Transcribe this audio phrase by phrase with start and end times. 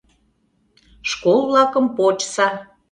[1.11, 2.47] Школ-влакым почса.